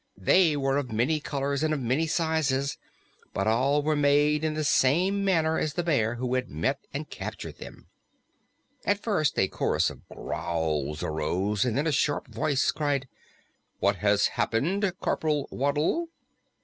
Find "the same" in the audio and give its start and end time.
4.55-5.23